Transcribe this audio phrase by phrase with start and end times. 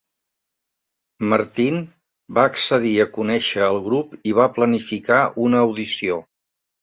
[1.33, 1.75] Martin
[2.37, 6.19] va accedir a conèixer el grup i va planificar una audició.